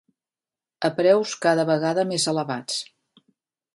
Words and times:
A 0.87 0.91
preus 1.01 1.35
cada 1.45 1.67
vegada 1.73 2.07
més 2.13 2.27
elevats 2.33 2.81